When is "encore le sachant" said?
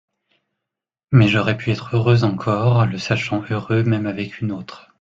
2.23-3.43